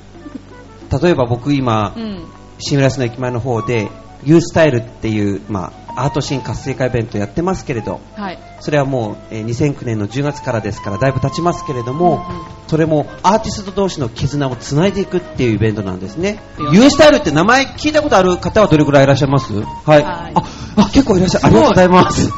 [1.01, 2.25] 例えば僕今う、ん。
[2.59, 3.89] 新浦安の駅前の方で、
[4.23, 8.39] ユースタイルっていう、まあ、アートシーン活性化イベントやってますけれど、はい。
[8.59, 12.25] それはもう、えー2009年の10月からですから、だいぶ経ちますけれども、
[12.67, 16.39] それもアーティスト同士の絆をつないでいくっていうイベントなんですね。
[16.59, 19.53] よユースタイルって名前聞いたことある方はどれくらいいらっしゃいます？
[19.53, 19.63] はい。
[19.85, 20.03] はい
[20.35, 20.43] あ、
[20.77, 21.45] あ、結構いらっしゃる。
[21.45, 22.29] ありがとうございます。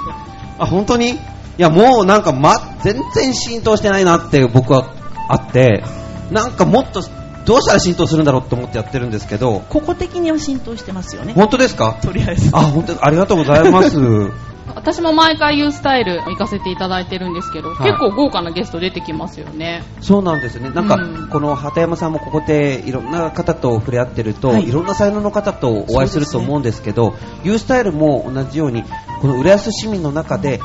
[0.59, 1.11] あ、本当に？
[1.11, 1.17] い
[1.57, 4.93] や、もうなんか、ま、全然浸透してないなって僕は
[5.27, 5.83] あって、
[6.31, 7.01] なんかもっと、
[7.45, 11.33] どうしたら浸透するんだろうって思ってやってるんですけど、ここ的には浸透してますよね。
[11.33, 11.97] 本当ですか？
[12.01, 12.49] とりあえず。
[12.55, 13.97] あ、本当ありがとうございます。
[14.75, 19.83] 私も毎回ユースタイル行かせていただいてるんですけど、はい結構豪華なゲスト出てきますよね。
[19.99, 20.69] そうなんですね。
[20.69, 28.83] なんか、うんこの畑山さんもここでいろんな方と触れ合ってると、はいい、ろんな才能の方とお会いすると思うんですけど、ユースタイルも同じように、
[29.21, 30.59] この浦安市民の中で、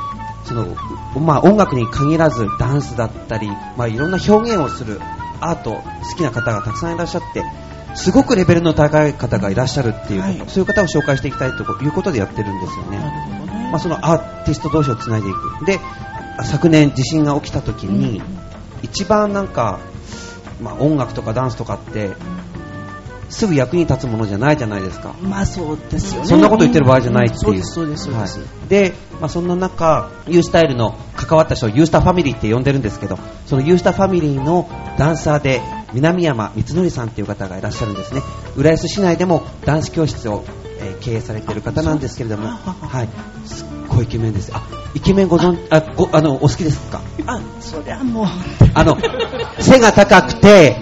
[0.44, 0.66] その、
[1.18, 5.00] まあ音楽に限らずダンスだったり、まあいろんな表現をする
[5.50, 7.44] アート好きな方がたくさんいらっしゃって
[7.94, 12.98] すごくレベルの高い方がいらっしゃるっていうこと、はいそういう方を紹介していきたいということでやってるんですよね。
[12.98, 13.68] ね。
[13.70, 15.64] まあ、そのアーティスト同士をつないでいく。
[15.64, 15.80] で、
[16.42, 18.22] 昨年地震が起きた時に、
[18.82, 19.78] 一番なんか、
[20.60, 22.10] まあ、音楽とかダンスとかって、
[23.28, 25.14] すぐ役に立つものじゃないじゃないですか。
[25.22, 26.28] まあそうですよね。
[26.28, 27.40] そんなこと言ってる場合じゃないっていう。
[27.40, 28.10] そうです、そうです。
[28.10, 28.28] はい
[28.68, 35.60] で、まあ、そんな中、ユースタイルの関わった人をユースタファミリーって呼んでるんですけど、そのユースタファミリーのダンサーで、
[35.92, 38.22] 南山光則さんっていう方がいらっしゃるんですね。
[38.56, 40.44] 浦安市内でもダンス教室を、
[40.80, 43.08] えー経営されている方なんですけれども、はい。
[43.44, 44.50] すっごいイケメンです。
[44.54, 44.62] あ、
[44.94, 47.00] イケメンご存あ、ご、あの、お好きですか？
[47.26, 48.26] あ、そりゃもう、
[48.72, 48.96] あの、
[49.60, 50.76] 背が高くて、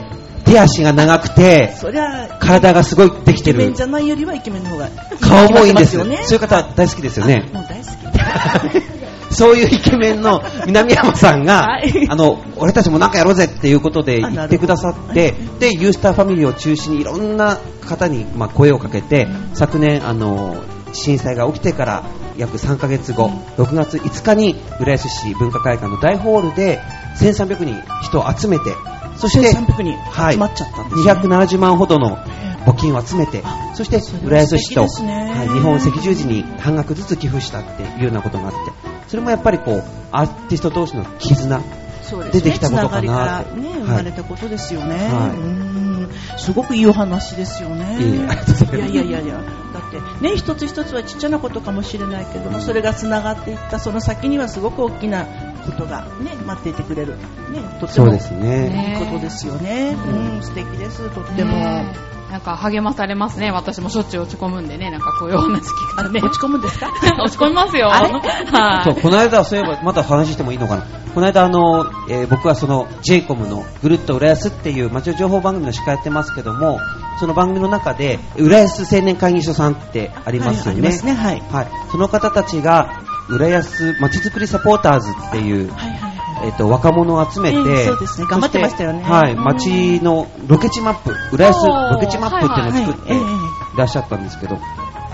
[0.45, 3.83] 手足が長くて、そりゃ、体がすごいできてるイケメンじ。
[3.83, 4.89] ゃないよりはイケメンの方が
[5.21, 6.23] 顔もいいんですよね。
[6.25, 7.49] そういう方大好きですよね。
[7.53, 9.03] あもう大好き。
[9.35, 20.57] そういうイケメンの南山さんが、はいあの、俺たちもなんかやろうぜっていうことであ言ってくださってで、ユースターファミリーを中心にいろんな方に、まあ、声をかけて、昨年、あの、
[20.93, 22.05] 震災が起きてから
[22.37, 26.81] 約3ヶ月後、6月5日に浦安市文化会館の大ホールで
[27.19, 28.75] 1300人人を集めて、
[29.17, 30.35] そして、1300人はい。
[30.35, 31.13] 集まっちゃったんですね。
[31.13, 32.19] 270万ほどの
[32.67, 33.43] 募金を集めて、
[33.75, 38.59] そして浦安市と、はい日本赤十字に半額ずつ寄付したっていうようなことがあって、
[39.09, 41.83] それもやっぱりこう、アーティスト同士の絆、ね。
[42.33, 43.81] 出てきたことかなつながってりからね、はい。
[43.81, 44.97] 生まれたことですよね。
[44.97, 45.37] はい。
[45.37, 46.11] うん。
[46.37, 47.99] すごくいいお話ですよね。
[48.01, 55.27] いやいやいやいや、だってね、一つ一つはちっちゃなことかもしれないけども、それがつながっていった、その先にはすごく大きな
[55.65, 57.17] ことがね、待っていてくれる。
[57.17, 58.69] ね、とってもいいそうですね。
[58.69, 59.97] ねことですよね。
[60.07, 61.53] うん、素敵です、とっても。
[61.53, 63.51] ねなんか励まされますね。
[63.51, 66.19] 私もしょっちゅう落ち込むんでね、なんかこういうお話聞かね。
[66.23, 66.89] 落ち込むんですか？
[67.23, 67.89] 落ち込みますよ。
[67.89, 68.85] はい。
[68.85, 70.87] そう、この間、そういえば、また話してもいいのかな？
[71.15, 76.81] この間、あの、えー僕はその、JCOM のぐるっと浦安っていう街の情報番組の司会やってますけども、
[77.21, 80.73] その番組の中で、浦安青年会議所さんってありますよね。
[80.73, 81.69] はいありますねはいはい。
[81.91, 86.13] その方たちが、浦安まちづくりサポーターズっていう、はいはいはい。
[86.45, 88.27] えっと、若者を集めて、ええそうですね。
[88.29, 89.03] 頑張ってましたよね。
[89.03, 93.19] はい、街のロケ地マップ、浦安ロケ地マップっていうのを作っては
[93.75, 94.59] いらっしゃったんですけど、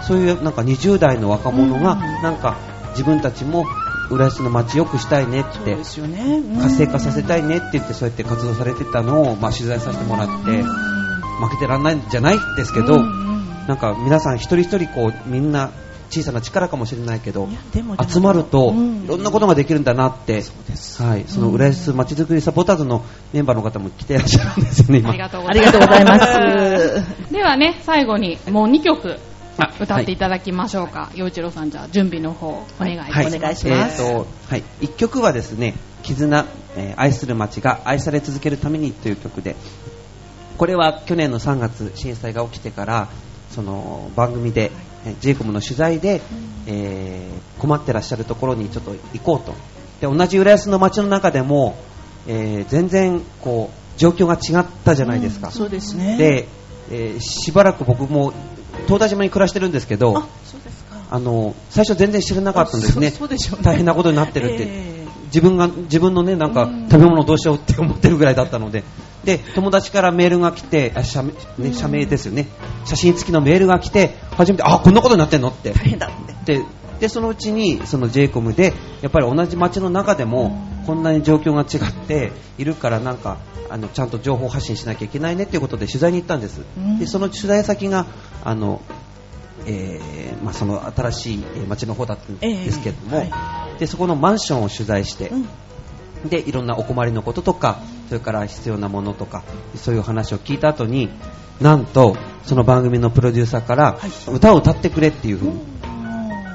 [0.03, 2.23] そういうなんか20代の若者が、うん。
[2.23, 2.57] なんか
[2.91, 3.67] 自分たちも
[4.11, 13.67] 浦安の街良くしたいねって活性化させたいねって言って、そうやって活動されてたのを、まあ、取材させてもらって、負けてらんないんじゃないですけど、うんうん。
[13.69, 15.71] なんか皆さん一人一人こう、みんな
[16.11, 18.09] 小さな力かもしれないけどいやでもでも。
[18.09, 19.05] 集まるとうん。
[19.05, 21.03] いろんなことができるんだなって、そうです。
[21.03, 25.11] はい、その浦安まちづくりサポーターズのメンバーの方も来てらっしゃるんですよね、今。
[25.11, 27.33] ありがとうごあざいます。
[27.33, 29.19] ではね、最後にもう2曲
[29.59, 31.11] あ歌っていただきましょうか。
[31.15, 33.13] 陽一郎さん、じゃあ準備の方お願いします。
[33.13, 33.57] はい、お願い。
[33.57, 39.57] しますえーと、はい、一曲はですね、絆、えー愛する街が愛され続けるためにという曲で、
[40.57, 43.09] これは去年の3月震災が起きてから、
[43.51, 44.71] その番組で、えー、
[45.21, 46.21] ジェイコムの取材で、
[46.67, 49.53] えー困ってらっしゃるところにちょっと行こうと。
[50.01, 51.77] で、同じ浦安の街の中でも、
[52.29, 55.51] えー全然こう状況が違ったじゃないですか。
[55.51, 56.17] そうですね。
[56.17, 56.49] で、
[56.91, 58.33] えーしばらく僕も
[58.87, 60.97] 東大島に暮らしてるんですけど、あ、そうですか。
[61.11, 64.99] あの最初全然知らなかったんですねそうそうでしょうね大変なことになってるって、ええ
[65.29, 68.83] 自分が自分のねなんかうん食べ物どうしようって思ってるぐらいだったので
[69.25, 72.47] で友達からメールが来てあ社名ね社名ですよね。
[72.85, 75.73] 写真付きのメールが来て初めてあこんなことになってんのって。
[75.73, 76.59] 大変だって。
[76.59, 76.65] で
[77.01, 83.39] でそのうちにその j イコムでやっぱり同じ街の中でもこんなに状況が違っているからなんか
[83.71, 86.99] あのちゃんと情報発信しなきゃいけないねっていうことで取材に行ったんです、うん。
[86.99, 88.07] でその取材先が
[88.43, 88.81] あの、
[89.67, 95.49] えーまあ、その新しいえー街の方だったんですけれども、ええはでそこのマンションを取材して、うん
[96.25, 99.45] でいろんなお困りのこととかそれから必要なものとか
[99.77, 101.11] そういう話を聞いた後に
[101.61, 104.35] なんとその番組のプロデューサーから、はい。
[104.35, 105.61] 歌を歌ってくれっていうふうに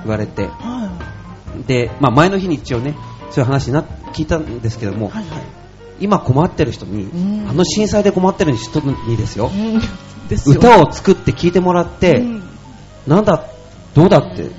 [0.03, 0.97] 言われて、は
[1.68, 2.95] で、まあ、前の日に一応ね
[3.30, 5.09] そういう話にな聞いたんですけども、い。
[5.11, 5.41] はいはい。
[5.99, 7.49] 今困ってる人に、うん。
[7.49, 9.80] あの震災で困ってる人にですよ、うん。
[10.28, 10.55] ですよ。
[10.55, 12.43] ね歌を作って聞いてもらって、うん。
[13.07, 13.47] なんだ
[13.93, 14.49] どうだって、ね。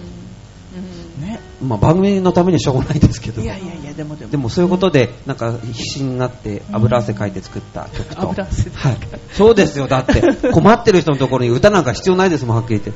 [1.65, 3.43] まあ、番組のためにはしょうがないですけど。
[3.43, 4.31] いやいやいや、でもでも。
[4.31, 8.99] でもそういうことでなんか必死になって油汗かいて作った曲と、油汗ではい、
[9.33, 10.23] そうですよだって。
[10.53, 12.91] 困ってる人のところに歌なんか必要ないですもんはっきり言って。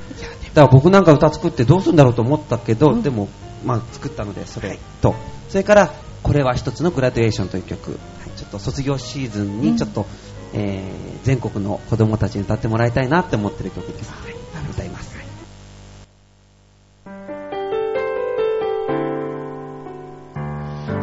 [0.55, 3.03] だから僕なんか歌作ってどうするんだろうと思ったけど、うん。
[3.03, 3.29] でも、
[3.65, 5.15] まあ、作ったのでそれと。
[5.49, 5.93] それから
[6.23, 7.99] これは一つのグラデーションという曲、はい。
[8.39, 10.07] ちょっと卒業シーズンにちょっと、
[10.53, 14.11] えー全国の子供たちに歌ってもらいたいなって思ってる曲です、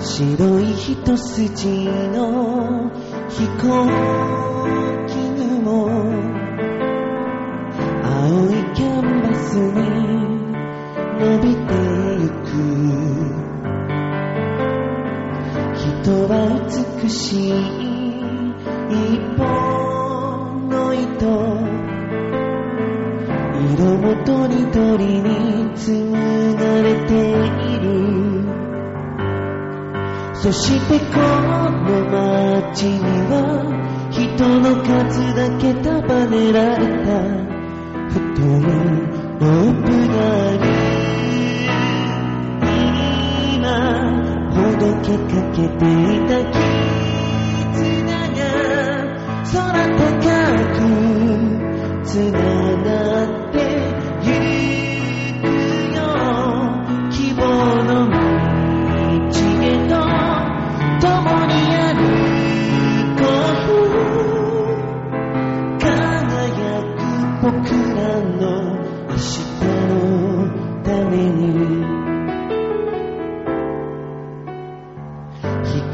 [0.06, 1.68] 白い一筋
[2.14, 2.92] の
[3.28, 3.88] 飛行
[5.08, 5.90] 機雲
[8.04, 9.74] 青いキャンバスに
[11.20, 11.74] 伸びて
[12.22, 12.46] ゆく
[15.76, 15.84] 人
[16.30, 16.34] は
[17.02, 17.52] 美しい
[18.92, 21.02] 一本の糸
[23.74, 27.12] 色もとりどりに紡がれて
[27.74, 28.25] いる
[30.42, 33.36] そしてこの街には
[34.12, 37.46] 人の数だけ束ねられた。
[38.16, 40.16] 太いロープが
[40.46, 40.60] ある
[43.56, 43.64] 今
[44.52, 46.32] ほどけかけていた
[47.74, 47.84] 絆
[48.32, 48.40] が
[49.52, 49.56] 空
[49.98, 50.08] 高
[50.76, 50.78] く
[52.06, 52.55] つなが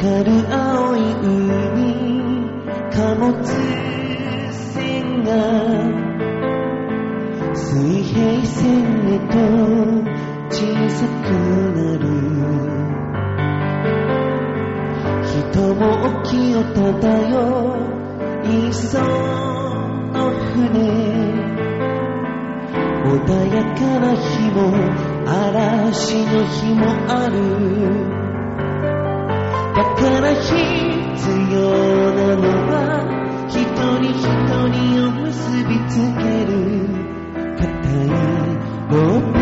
[0.02, 1.30] 光る青い海
[2.92, 3.38] 貨物
[4.50, 5.30] 船が
[7.54, 8.82] 水平線
[9.14, 9.38] へと
[10.50, 10.58] 小
[10.90, 11.30] さく
[11.78, 12.02] なる。
[15.24, 16.82] 人も沖を漂
[18.44, 19.02] いそう
[20.14, 20.82] の船。
[23.06, 23.14] 穏
[23.54, 24.58] やかな日も
[25.28, 28.21] 嵐の日もある。
[30.02, 30.50] から必
[31.54, 31.62] 要
[32.16, 32.42] なの
[32.72, 33.06] は
[33.48, 34.26] 一人一
[34.72, 35.30] 人を結
[35.68, 36.52] びつける。
[37.56, 37.66] 固
[38.04, 38.10] い
[38.90, 39.41] ロー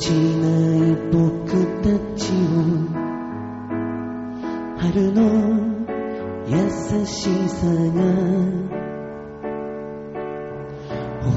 [0.00, 0.48] ちな
[0.88, 2.56] い僕たちを。
[4.78, 5.20] 春の
[6.48, 6.56] 優
[7.04, 8.00] しさが。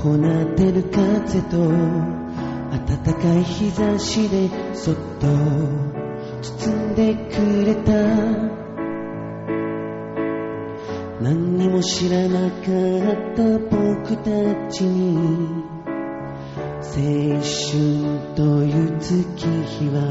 [0.02, 1.58] 頬なってる風と
[2.72, 5.28] 暖かい日差しでそっと。
[6.42, 7.92] 包んでくれた。
[11.22, 15.73] 何にも知らなかった僕たちに。
[16.84, 20.04] 青春という月日は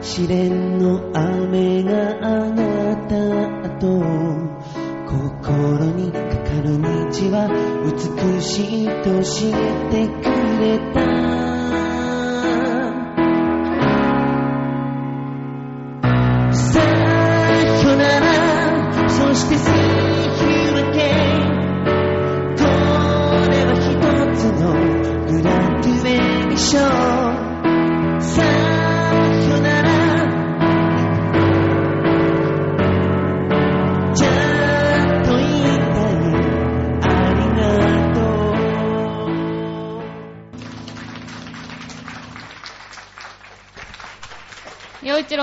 [0.00, 3.86] 試練の雨があなたと
[5.06, 6.88] 心にかかる道
[7.32, 7.48] は
[7.84, 9.52] 美しいと知っ
[9.90, 10.22] てく
[10.58, 11.39] れた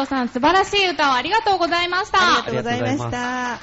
[0.08, 2.18] さん、素晴らしい歌をありがとうございました。
[2.20, 3.18] ありがとうございました。
[3.18, 3.60] は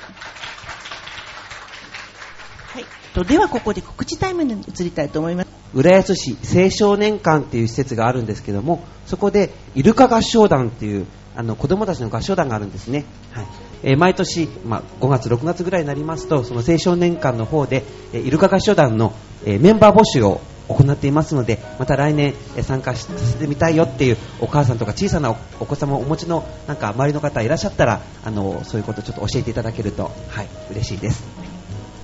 [2.79, 2.85] い。
[3.15, 5.49] とではここで告知タイムに移りたいと思います。
[5.75, 13.47] 浦安市青少年館っていう施設があるんですけどもそこでイルカ合唱団っていうあの子供たちの合唱団があるんですね、はい、
[13.83, 17.83] えー毎年、まあ、5月、6月ぐらいになりますと、その青少年館の方で、
[18.13, 19.13] えーイルカ合唱団の、
[19.45, 31.25] えーメンバー募集を行っていますので、また来年、参加させてみたいよっていうお母さんとか小さなお子様をお持ちのなんか周りの方いらっしゃったら、あのそういうことをちょっと教えていただけると、はい、嬉しいです。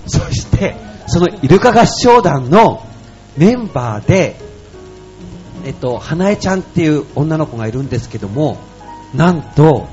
[0.07, 0.75] そして、
[1.07, 2.85] そのイルカ合唱団の
[3.37, 4.35] メンバーで、
[5.65, 8.57] えっと、花江ちゃんっていう女の子がいるんですけども、
[9.13, 9.87] なんと、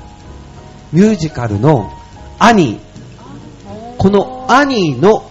[0.91, 1.91] ミュージカルの
[2.39, 5.28] アニー、このアニーの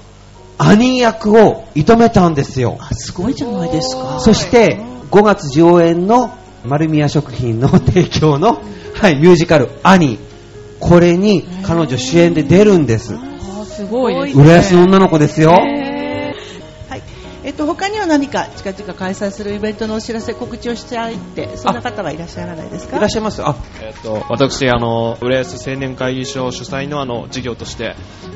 [0.58, 2.76] アニー役を射止めたんですよ。
[2.80, 4.18] あ、すごいじゃないですか。
[4.20, 4.80] そして、
[5.10, 8.60] 5月上演の丸宮食品の提供の、
[8.94, 10.28] はい、ミュージカルアニー。
[10.80, 13.14] これに彼女主演で出るんです。
[13.14, 14.32] あーすごい。
[14.32, 15.52] 浦安の女の子ですよ。
[17.58, 22.96] と、他には何か近々開催するイベントのお知らせ、告知をしたいって、そんな方はいらっしゃらないですか？
[22.96, 27.94] いらっしゃいますあ、えっと、私、あの、浦安青年会議所主催のあの、事業として、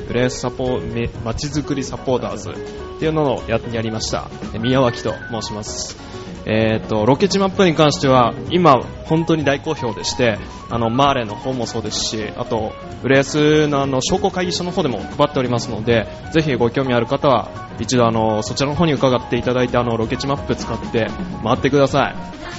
[0.09, 4.29] 浦安サポ、めまちづくりサポーターズっていうのをややりました。
[4.53, 5.97] え宮脇と申します。
[6.45, 10.37] えっと、ロケ地マップに関しては、今、本当に大好評でして、
[10.69, 12.73] あの、マーレの方もそうですし、あと、
[13.03, 21.07] 浦安のあの、商工会議所の方でも配っておりますので、ぜひご興味ある方は、一度あの、そちらの方に伺っていただいて、あの、ロケ地マップ使って
[21.43, 22.15] 回ってください。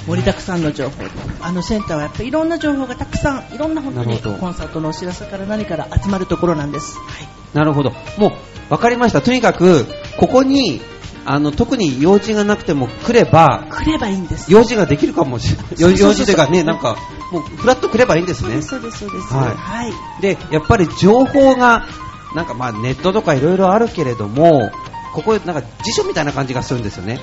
[0.07, 1.09] 盛りだくさんの情報で
[1.41, 7.91] あのセンターはやっぱりいろんな情報がたくさんいろんな本当にコンサートのお知らせから何から集まるところなんです、はい、なるほど。
[8.17, 8.31] もう、
[8.69, 9.21] わかりました。
[9.21, 9.85] とにかく、
[10.17, 10.81] ここに、
[11.25, 15.67] あの、特に用事がなくても来れば、来ればいいんです用事ができるかもしれない。
[15.77, 16.97] 用事というかね、なんか、
[17.31, 18.61] もう、フラッと来ればいいんですね。
[18.61, 21.87] そうですそうですはいはい、で、やっぱり情報が、
[22.35, 24.69] なんかまあネットとかいろいろあるけれども、
[25.13, 27.19] ここなんか辞書みたいな感じがするんですよね。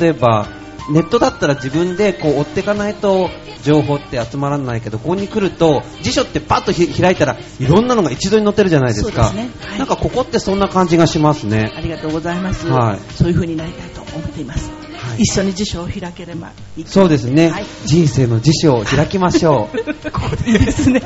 [0.00, 0.48] 例えば、
[0.90, 3.30] ネットだったら自分でこう追っていかないと
[3.62, 9.28] 情報って集まらないけど、ここに来ると辞書ってパッとひ開いたらいろんなのが一度に載ってるじゃないですか。
[9.28, 9.50] すね。
[9.60, 9.78] はい。
[9.78, 11.72] なんかここってそんな感じがしますね。
[11.74, 15.22] ありがとうございます、はいそういう風になりたいと思っています、はい。
[15.22, 17.66] 一緒に辞書を開ければいいとそうですね、はい。
[17.84, 19.76] 人生の辞書を開きましょう。
[20.10, 20.50] ここで。
[20.50, 21.00] いいですね。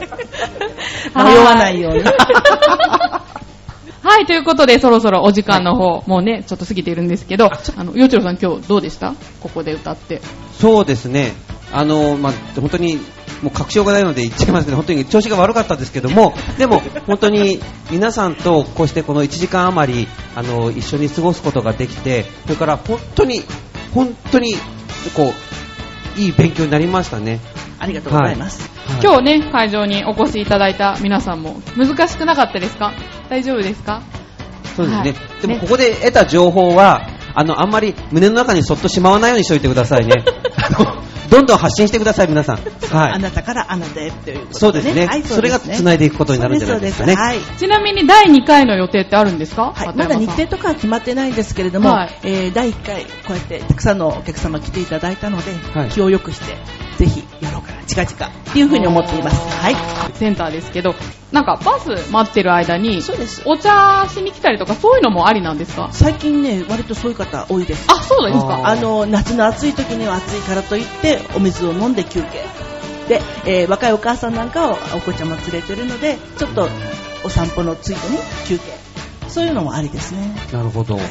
[1.14, 2.05] 迷わないように
[4.09, 9.14] はい、ということで、そろそろお時間の方、もうね、ちょっと過ぎているんですけど、あの、よちろさん今日どうでした？
[9.40, 10.20] ここで歌って。
[10.61, 11.32] そうですね。
[11.72, 12.98] あの、まあ、本当に、
[13.42, 17.59] もう確証がないので言っちゃいますけど、本当に調子が悪かったですけども、でも、本当に
[17.90, 23.42] 皆さんとこうしてこの1時間余り、あの、一緒に過ごすことができて、それから本当に、
[23.92, 24.54] 本当に、
[25.16, 25.34] こ
[26.16, 27.40] う、いい勉強になりましたね。
[27.80, 29.02] ありがとうございます、はい。
[29.02, 32.92] 今日ね、会場にお越しいただいた皆さんも、難しくなかったですか？
[33.29, 34.03] 大丈夫ですか？
[34.77, 34.99] そうですね。
[35.01, 40.14] はいでもねここで得た情報は、あの、あんまり胸の中にそっとしまわないようにしておいてくださいね。
[40.57, 40.97] あの
[41.29, 42.57] どんどん発信してください、皆さん。
[42.57, 43.12] はい。
[43.12, 45.07] あなたからあなたへということで、そうですね。
[45.07, 47.14] はい、それが繋いでいくことになるんじゃないですかね。
[47.14, 49.72] はいちなみに第2回の予定ってあるんですか？
[49.74, 56.57] はい、まだ日程とかは決まってないんですけれども、はいえー第1回、こうやってたくさんのお客様来ていただいたので、はい気を良くして、
[56.97, 59.37] ぜひやろうかな、近々っていうふうに思っています。
[59.62, 59.77] はい。
[60.14, 60.95] センターですけど、
[61.33, 65.89] なんかバス待ってる間に、そうですお茶しに来たりとかそういうのもありなんですか？
[65.93, 67.87] 最近ね、割とそういう方多いです。
[67.91, 68.55] あ、そうですか？
[68.64, 72.45] ああの、夏の暑い時には暑いからといって、お水を飲んで休憩。
[73.09, 76.68] で、えー若いお母さんなんかはお子ちゃま連れてるので、ちょっと
[77.24, 78.64] お散歩のついでに休憩。
[79.29, 80.33] そういうのもありですね。
[80.53, 80.97] なるほど。
[80.97, 81.05] はい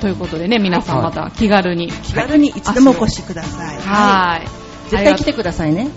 [0.00, 1.88] ということでね、皆さんまた気軽に。
[1.92, 3.76] 気軽にいつでもお越しください。
[3.78, 4.61] はい。
[4.92, 5.88] 絶対来てくださいね。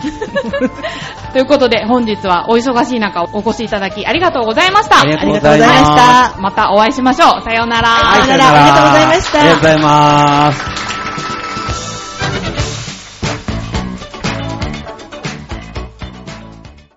[1.34, 5.02] ということで、本日はお忙しい中お越しいただきありがとうございました。
[5.02, 7.42] ありがとうございましたまたお会いしましょう。
[7.44, 7.90] さようなら。
[7.90, 10.95] さようならありがとうございましたありがとうございます。